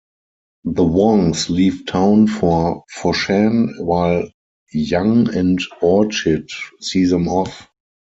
The 0.65 0.81
Wongs 0.83 1.47
leave 1.51 1.85
town 1.85 2.25
for 2.25 2.83
Foshan 2.97 3.69
while 3.85 4.27
Yang 4.71 5.35
and 5.35 5.59
Orchid 5.79 6.49
see 6.79 7.05
them 7.05 7.27
off. 7.27 7.67